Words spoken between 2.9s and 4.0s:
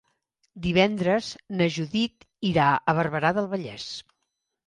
a Barberà del Vallès.